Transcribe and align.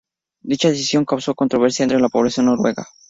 Dicha 0.41 0.69
decisión 0.69 1.05
causó 1.05 1.35
controversia 1.35 1.83
entre 1.83 1.99
la 1.99 2.09
población 2.09 2.47
noruega. 2.47 2.87